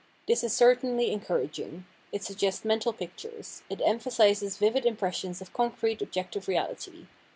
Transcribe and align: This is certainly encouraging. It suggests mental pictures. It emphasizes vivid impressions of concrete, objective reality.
This 0.27 0.43
is 0.43 0.51
certainly 0.51 1.11
encouraging. 1.11 1.85
It 2.11 2.23
suggests 2.23 2.65
mental 2.65 2.91
pictures. 2.91 3.61
It 3.69 3.81
emphasizes 3.85 4.57
vivid 4.57 4.83
impressions 4.83 5.41
of 5.41 5.53
concrete, 5.53 6.01
objective 6.01 6.47
reality. 6.47 7.05